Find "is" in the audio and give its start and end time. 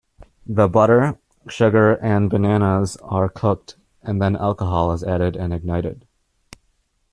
4.93-5.03